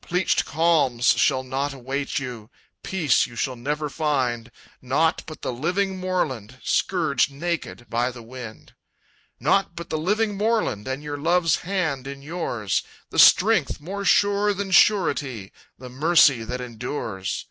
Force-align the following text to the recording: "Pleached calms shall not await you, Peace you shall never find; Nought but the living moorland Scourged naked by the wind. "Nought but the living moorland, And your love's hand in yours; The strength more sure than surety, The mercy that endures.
"Pleached 0.00 0.46
calms 0.46 1.08
shall 1.08 1.42
not 1.42 1.74
await 1.74 2.18
you, 2.18 2.48
Peace 2.82 3.26
you 3.26 3.36
shall 3.36 3.54
never 3.54 3.90
find; 3.90 4.50
Nought 4.80 5.22
but 5.26 5.42
the 5.42 5.52
living 5.52 5.98
moorland 5.98 6.56
Scourged 6.64 7.30
naked 7.30 7.84
by 7.90 8.10
the 8.10 8.22
wind. 8.22 8.72
"Nought 9.38 9.76
but 9.76 9.90
the 9.90 9.98
living 9.98 10.38
moorland, 10.38 10.88
And 10.88 11.02
your 11.02 11.18
love's 11.18 11.56
hand 11.68 12.06
in 12.06 12.22
yours; 12.22 12.82
The 13.10 13.18
strength 13.18 13.78
more 13.78 14.06
sure 14.06 14.54
than 14.54 14.70
surety, 14.70 15.52
The 15.78 15.90
mercy 15.90 16.44
that 16.44 16.62
endures. 16.62 17.44